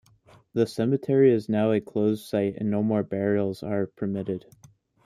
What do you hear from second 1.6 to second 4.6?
a closed site and no more burials are permitted.